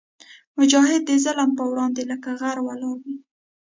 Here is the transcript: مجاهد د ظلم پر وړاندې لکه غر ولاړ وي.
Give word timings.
مجاهد 0.57 1.01
د 1.05 1.11
ظلم 1.23 1.49
پر 1.57 1.65
وړاندې 1.71 2.01
لکه 2.11 2.29
غر 2.39 2.57
ولاړ 2.63 2.97
وي. 3.03 3.15